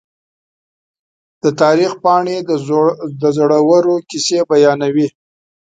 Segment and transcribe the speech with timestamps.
[1.43, 2.35] د تاریخ پاڼې
[3.21, 5.07] د زړورو کیسې بیانوي.